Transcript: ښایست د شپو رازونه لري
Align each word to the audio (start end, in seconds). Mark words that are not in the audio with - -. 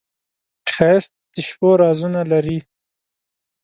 ښایست 0.71 1.11
د 1.33 1.35
شپو 1.47 1.69
رازونه 1.81 2.21
لري 2.31 2.57